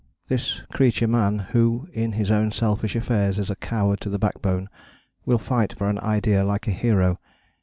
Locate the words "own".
2.31-2.51